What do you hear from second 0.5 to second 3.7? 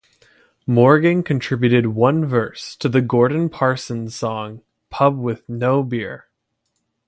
Morgan contributed one verse to the Gordon